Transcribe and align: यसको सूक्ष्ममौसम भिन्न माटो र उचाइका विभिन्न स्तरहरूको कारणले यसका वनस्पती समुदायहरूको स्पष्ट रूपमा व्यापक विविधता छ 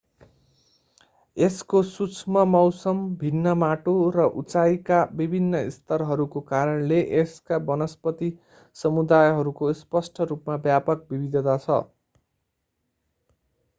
यसको 1.37 1.79
सूक्ष्ममौसम 1.87 3.01
भिन्न 3.19 3.51
माटो 3.55 3.91
र 4.15 4.23
उचाइका 4.41 5.01
विभिन्न 5.19 5.61
स्तरहरूको 5.75 6.41
कारणले 6.47 6.97
यसका 7.11 7.59
वनस्पती 7.67 8.29
समुदायहरूको 8.75 9.69
स्पष्ट 9.81 10.27
रूपमा 10.31 10.55
व्यापक 10.65 11.05
विविधता 11.11 11.59
छ 11.61 11.77